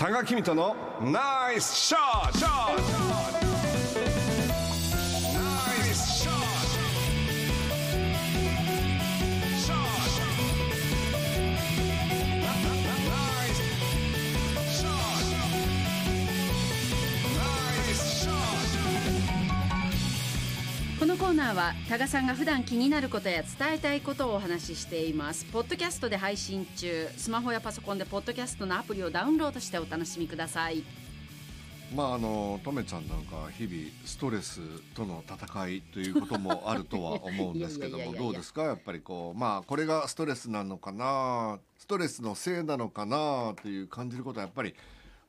[0.00, 3.09] 多賀君とのナイスショット
[21.20, 25.44] コーナーは多賀さんが普段気になることや伝えたいことをお話ししています。
[25.44, 27.08] ポッドキャストで配信中。
[27.14, 30.82] スマホやパソコンでポッドキャストのアプリをダウンロードしてお楽しみください。
[31.94, 34.60] まああのとめちゃんなんか日々ストレス
[34.94, 38.62] との戦いということもあるとは思うんですけどもどうですか？
[38.62, 41.58] やっぱりこうまあこれがストレスなのかな？
[41.76, 43.54] ストレスのせいなのかな？
[43.60, 44.74] という感じることはやっぱり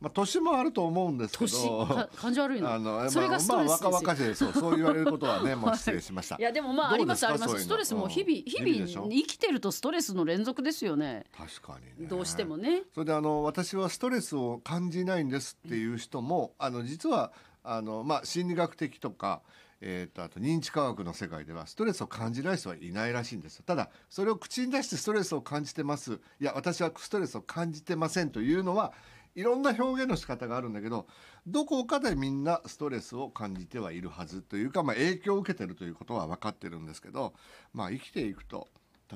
[0.01, 3.91] まあ年もあると思うんですけ年どか感じ悪いのあのそれがストレスですよ。
[3.91, 6.37] まあ、若々しいそうそう言われることはねもう失礼しました。
[6.37, 7.25] いやでもまああります。
[7.27, 7.53] あります。
[7.53, 11.25] かストレスも日々日々生きてるとストレスの連続ですよね。
[11.37, 12.09] 確かにね。
[12.09, 12.83] どうしてもね。
[12.93, 17.31] それであの私はストレスを感じないんですっていう人もあの実は
[17.63, 19.41] あの、まあ、心理学的とか、
[19.81, 23.63] えー、とあと認知科学の世界ではストレスを感じない人はいないらしいんですよ。
[23.65, 26.19] ただそれを口に出してストレスを感じてます。
[26.39, 28.93] いや私はストレスを感じてませんというのは
[29.35, 31.07] いろんな表現の仕方があるんだけど
[31.47, 37.33] どこかでみんなストレスを感じてはいるはずというか、まあ、影響を受けてるということは分かってるんですけど、
[37.73, 38.67] まあ、生きていくと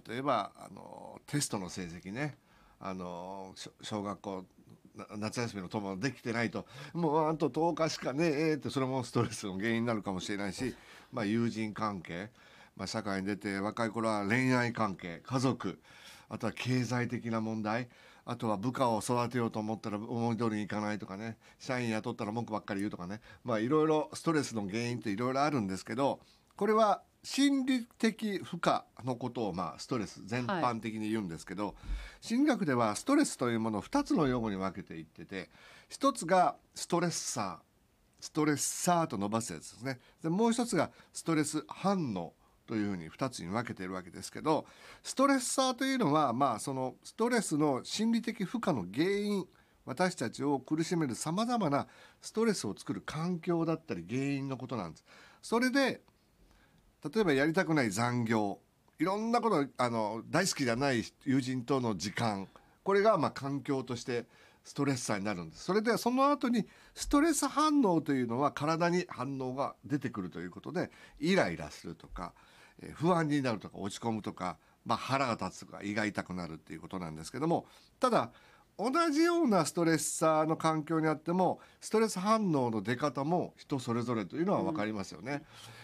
[0.08, 2.38] 例えばあのテストの成績ね
[2.80, 4.46] あの小学校
[5.18, 10.76] 夏休みの友できてないともうあと10日しかねえってそれもストレスの原因になるかもしれないし、
[11.12, 12.30] まあ、友人関係、
[12.78, 15.80] まあ、社会に出て若い頃は恋愛関係家族
[16.30, 17.90] あとは経済的な問題
[18.26, 21.38] あとは部下を育てようと思ったら思い通りにいかないとかね。
[21.60, 23.22] 社員雇ったら文句ばっかり言うとかね。
[23.44, 26.20] まあいろいろストレスの原因っていろいろあるんですけど
[26.56, 31.76] これは心理的負荷のことをまあストレス全般的に言うんですけど、
[32.22, 35.50] 心理学ではストレスというものを2つの用語に分けていってて
[35.90, 37.66] 1つがストレッサー。
[38.22, 40.00] ストレッサーと伸ばすやつですね。
[40.24, 42.34] でもう一つがストレス反応。
[42.66, 44.66] というふうに2つに分けているわけですけど
[45.04, 49.46] ストレッサーというのはまあそのストレスの心理的負荷の原因
[49.86, 51.88] 私たちを苦しめるさまざまな
[52.22, 55.06] ストレスを作る環境だったり原因のことなんです。
[55.42, 56.02] それで
[57.14, 58.60] 例えばやりたくない残業
[58.98, 62.48] いろんなことあの大好きじゃない友人との時間
[62.84, 64.26] これがまあ環境として
[64.64, 66.66] ストレッサーになるんですそれでその後に
[66.96, 70.90] ストレス反応というのは体に反応が出てくるということで
[71.20, 72.34] イライラするとか、
[72.82, 77.66] えー不安になるとか落ち込むとか、まあ、腹が立つとか胃が痛くなるっていうことなんですけども
[78.00, 78.32] ただ
[78.78, 85.44] 同じようなストレッサーの環境にあってもストレス反応の出方も人それぞれというのは分かりますよね。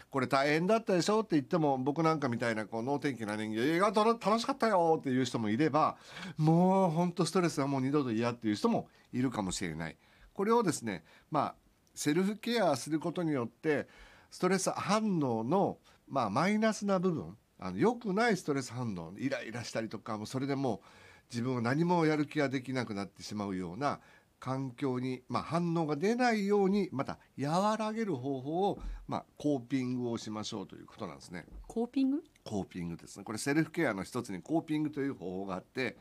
[0.10, 5.96] これ大変だったでしょって言っても僕なんかみたいなこう能天気な人間映画楽しかったよっていう人もいれば
[6.36, 9.96] もう本当ストレスはもう二度と嫌っていう人もいるかもしれない。
[10.34, 11.56] これをですねまあ
[11.96, 13.88] セルフケアすることによって
[14.32, 15.78] ストレス反応の、
[16.12, 20.88] まあ、マイナスな部分あの良くないストレス反応イライラしたりとかもうそれでもう
[21.32, 24.02] 自分は何もやる気ができなくなってしまうような
[24.40, 31.46] 環境に、まあ、反応が出ないようにまた和らげる方法を、まあ、コーピングをしましょうということなんですね。
[31.68, 32.24] コーピング？
[32.44, 33.24] コーピングですね。
[33.24, 35.96] これセルフケアの一つにコーピングという方法があって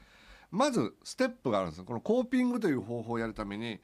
[0.50, 3.78] まずステップがあるんですこのコーピングという方法をやるために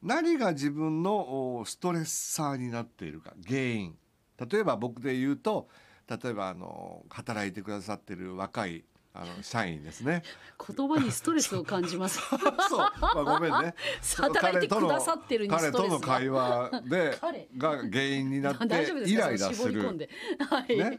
[0.00, 3.98] 何が自分のおストレッサーになっているか原因
[4.50, 5.68] 例えば僕で言うと
[6.08, 10.22] 例えばあの働いてくださってる若いあの社員ですね。
[10.66, 12.18] 言葉にストレスを感じます。
[12.18, 12.38] そう、
[12.78, 13.74] まあ、ごめんね。
[14.16, 17.46] 働いてくださってる彼との会話で彼。
[17.58, 18.64] が原因になって
[19.06, 20.08] イライラする。
[20.48, 20.98] はい、ね、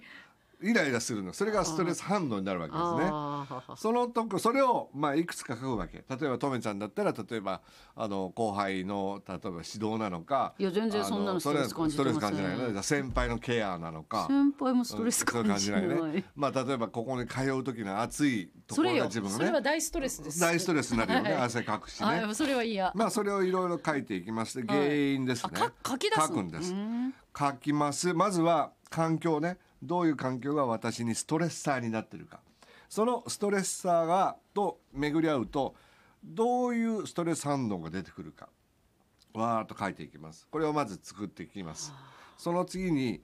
[0.64, 1.34] イライラするの。
[1.34, 3.76] それがストレス反応になるわけですね。
[3.78, 5.98] そのとこそれをまあいくつか書くわけ。
[5.98, 7.62] 例えばとめちゃんだったら例えば
[7.96, 12.22] あの後輩の例えば指導なのかいや全然そんなのあストレス感じてません。
[12.22, 12.74] それはストレス感じない。
[12.74, 14.28] ね先輩のケアなのか。
[14.28, 20.40] 先輩もストレス感じない,、ねまあ例えばここに通う時の暑いところが自分のねそれは大ストレスです。
[20.40, 21.42] 大ストレスになるよね、はい。
[21.44, 22.08] 汗かくしね。
[22.08, 26.28] あそれは嫌、まあそれをいろいろ書いていきまして原因ですね、あか書き出すの？
[26.28, 26.74] 書くんです。
[26.74, 27.14] うん。
[27.38, 28.14] 書きます。
[28.14, 32.40] まずは環境ねどういう環境が私にストレッサーになってるか。
[32.90, 35.76] そのストレッサーがと巡り合うと
[36.24, 38.50] どういうストレス反応が出てくるか。
[39.34, 40.48] わーっと書いていきます。
[40.50, 41.92] これをまず作っていきます。
[42.38, 43.22] その次に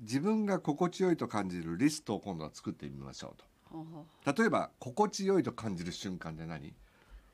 [0.00, 3.34] 自分が心地よいと感じるリストを今度は作ってみましょ
[3.72, 6.72] うはと例えば心地よいと感じる瞬間って何？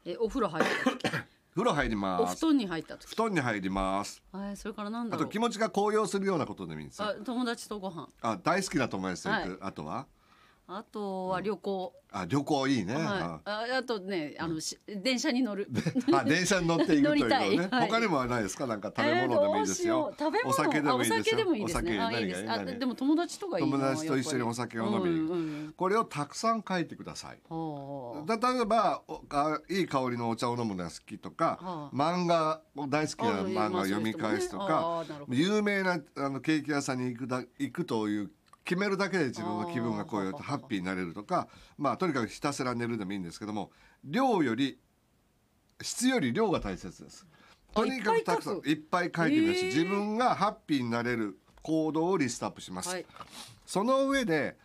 [0.04, 1.04] えお風呂入った時
[1.56, 2.36] 風呂入りおます。
[2.36, 3.08] 布団に入った時。
[3.08, 4.22] 布団に入ります。
[4.30, 5.26] はいそれからなんだあろう。
[5.26, 7.08] と気持ちが高揚するようなことでもいいんですよ。
[7.08, 8.10] あ友達とご飯。
[8.20, 10.06] あ大好きな友達と行く、あとは？
[10.68, 13.40] あとは旅行、あ旅行いいね、はい、あ
[13.78, 15.68] あとねあのし電車に乗る。
[16.08, 17.56] う んあ電車に乗っていくというの 乗りたい。
[17.56, 17.88] ね、はい。
[17.88, 18.66] 他にもはないですか？
[18.66, 21.16] なんか食べ物でもいいですよ、えーどうしよお酒でもいいですよ。
[21.16, 22.40] あお酒でもいいですあいいです。
[22.40, 22.64] あ何が？
[22.64, 25.28] 何でも友達とかいいな友達と一緒にお酒を飲みに。
[25.28, 27.38] 行くこれをたくさん書いてください。
[27.48, 35.34] はあだ例えばおあいい香りのお茶を飲むのが好きとか、はあ漫画を大好きなあ漫画を読み返すとか、なるほど。
[35.34, 38.30] 有名なあのケーキ屋さんに行くだ行くという
[38.66, 41.48] 決めるだけで自分の気分がこういうあーハッピーになれるとか
[41.78, 43.70] まあとにかくひたすら寝るでもいいんですけども
[44.04, 44.78] 量より
[45.80, 47.26] 質より量が大切です。
[47.74, 52.88] あとにかくたくさんいっぱい書いてみるし、自分がハッピーになれる行動をリストアップします。
[52.88, 53.06] はい。
[53.66, 54.56] その上で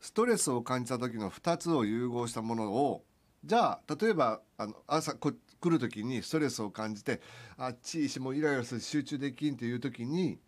[0.00, 3.04] ストレスを感じた時の2つを融合したものを
[3.42, 7.22] じゃあ例えばあの朝こ来る時にストレスを感じて
[7.56, 10.38] あっちいしもうイライラする集中できんっていう時に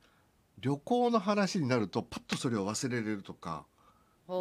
[0.58, 3.64] 旅行の話になるとパッとそれを忘れれるとか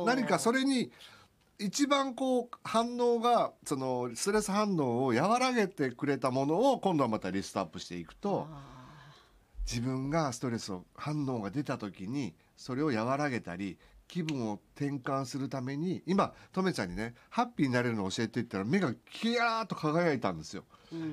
[0.06, 0.91] 何かそれれに
[1.59, 8.47] 一番こう反応がそのストレス反応を和らげてくれたものを今度はまたリストアップしていくと
[9.65, 13.77] 自分がストレスを反応が出た時にそれを和らげたり
[14.07, 20.63] 気分を転換するために今とめちゃんにねハッピーになれるのを教えていったら目がキヤーッと輝いたんですよ。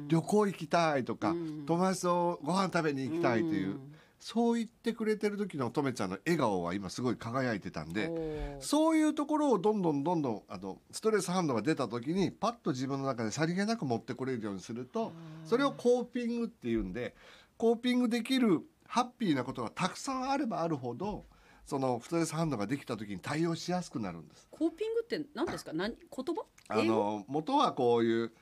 [0.08, 1.64] 旅行行きたいとか、うん。
[1.66, 3.80] 友達とご飯食べに行きたいという、
[4.24, 8.56] そう言ってくれてる時のとめちゃんの笑顔は今すごい輝いてたんで。
[8.60, 15.12] そういうところをどんどんどんどんあのストレス反応が出た時にパッと自分の中でさりげなく持ってこれるようにすると
[15.44, 17.16] それをコーピングっていうんで
[17.56, 21.24] コーピングできるハッピーなことがたくさんあればあるほど
[21.66, 24.46] そのストレス反応ができた時に対応しやすくなるんです。
[24.50, 25.72] コーピングって何ですか？
[25.72, 25.94] 何？
[25.94, 26.44] 言葉？
[26.68, 28.32] あの元はこういう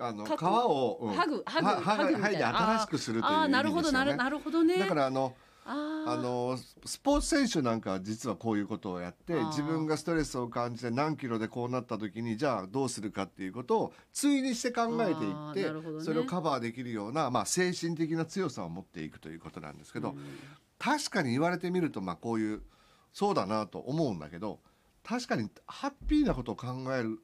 [0.00, 1.14] あの皮を、うん。
[1.14, 2.76] ハグハグはハグみたいな。
[2.76, 4.04] 新しくするという意味なるほどですよね。
[4.06, 4.78] なるなるほどね。
[4.78, 5.34] だからあの
[5.66, 15.70] あのスポーツ選手なんかは実はこういうことをやって自分がストレスを感じて何キロでこうなった時にじゃあどうするかっていうことを対にして考えていあってね。
[16.00, 20.14] それをカバーできるような、まあ、精神的な強さを持っていくということなんですけど、
[20.78, 22.62] 確かに言われてみるとまあこういう
[23.12, 24.60] そうだなと思うんだけど
[25.04, 27.20] 確かにハッピーなことを考える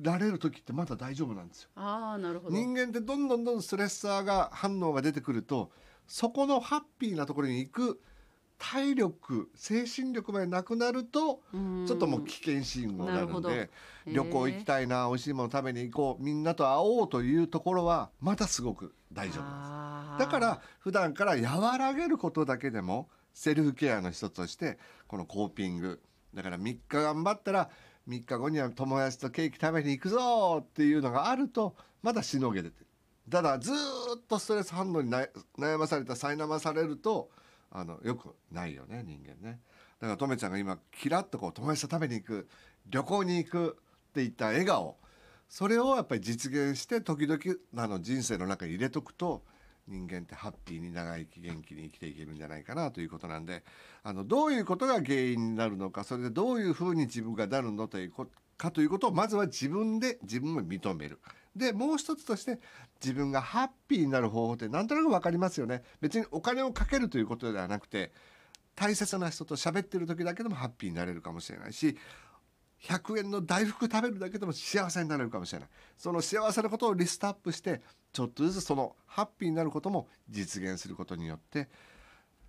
[0.00, 1.70] られる時ってまだ大丈夫なんですよ。
[1.76, 5.70] あーなるほど人間ってどんどんどんどんストレッサーが反応が出てくると
[6.06, 8.00] そこのハッピーなところに行く
[8.58, 13.70] 体力精神力までなくなるとうんちょっともう危険信号になるんで
[14.06, 20.26] 旅行行きたいな美味しいもの食べに行こうみんなと会おうというところはまたすごく大丈夫なんです。
[20.26, 24.78] だから普段から和らげることだけでもセルフケアの一つとして
[25.08, 26.00] このコーピング
[26.34, 27.70] だから3日頑張ったら
[28.08, 32.84] 3日後には友達とケーキ食べに行くぞっていうのがあるとまだしのげてて
[33.30, 33.74] ただずっ
[34.28, 37.30] とストレス反応に悩まされた苛まされると
[37.70, 39.60] あのよくないよね人間ね。
[40.00, 42.48] だからとめちゃんが今キラッとこう友達と食べに行く
[42.90, 43.78] 旅行に行く
[44.10, 44.96] っていった笑顔。
[45.48, 47.38] それをやっぱり実現して時々
[47.76, 49.42] あの人生の中に入れとくと
[49.88, 53.64] 人間ってハッピーに長生き元気に生きていけるんじゃないかなということなんで
[54.02, 58.26] あのどういうことが原因になるのかそれでどういうふうに自分がなるのというこ
[58.56, 61.18] かということをまずは自分で自分を認める。
[61.56, 62.60] でもう一つとして
[63.02, 65.82] 自分がハッピーになる方法ってなんとなく分かりますよね。
[66.00, 68.12] 別にお金をかけるということではなくて
[68.74, 71.96] 大切な人と喋ってる時だけでもハッピーになれるかもしれないし
[72.82, 75.68] 100円の大福食べるだけでも幸せになれるかもしれない。
[75.96, 77.80] その幸せなことをリストアップして
[78.12, 81.68] ちょっとずつそのハッピーになることも実現することによって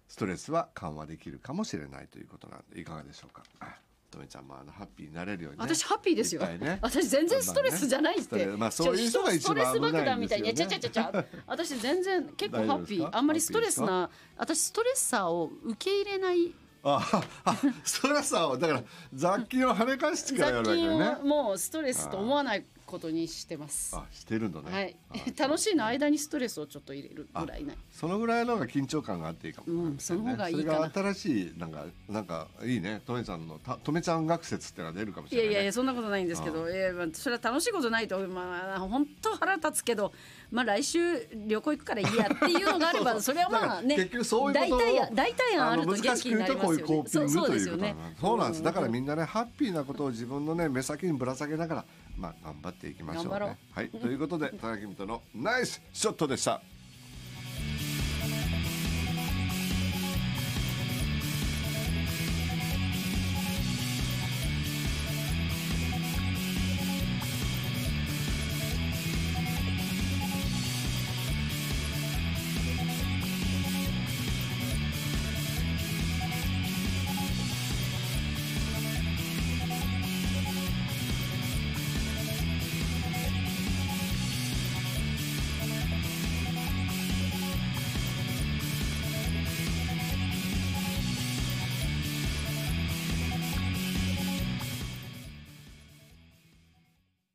[0.07, 3.43] ストレスは緩和できるかもしれないということなんでいかがでしょうか？
[3.59, 3.77] あ
[4.15, 6.77] とめちゃんもあのハッピーになれるように、ね、私ハッピーですよ、ね。
[6.81, 13.09] 私全然ストレスじゃないって、まあそういう人が一番ストレス爆弾みたいに、ちゃちゃちゃちゃ私全然結構ハッピー。
[13.11, 21.21] あんまりストレスな私ストレッサーを受け入れないああストレスはだから雑菌を跳ね返す力やる雑菌わけよね。
[21.21, 23.95] をもうストレスと思わないことにしてます。
[23.95, 24.95] あしてるんだね、はい。
[25.09, 27.73] あ楽しいの間にストレスをちょっと入れるぐらいな。
[27.73, 29.65] いそのぐらいの方が緊張感があっていいかも。
[29.65, 30.89] しれないうんその方がいいかな。
[30.91, 33.01] それが新しいなんかなんかいいね。
[33.05, 40.13] とめちゃんのたとめちゃん学説ってのが出るかもしいれない、ね、やいやいやそんなことないんですけど、いやまあそれは楽しいことないとまあ本当腹立つけど、
[40.51, 47.03] まあ来週旅行行くからいいやっていうのがあれば それはまあね結局そういう大体や大体案あると元気になりますよね。
[47.07, 47.95] そうですよね。
[48.21, 48.63] そうなんです。
[48.63, 51.85] だからみんなねハッピーなことを自分のね目先にぶら下げながら
[52.17, 53.57] まあ頑張っていきましょうね。
[53.71, 53.89] はい。
[53.89, 56.61] ということで 田中美斗のナイスショットでした